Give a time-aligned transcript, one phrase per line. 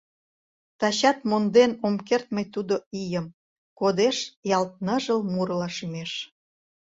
[0.79, 3.27] Тачат монден ом керт мый тудо ийым,
[3.79, 4.17] кодеш
[4.57, 6.11] ялт ныжыл мурыла шӱмеш.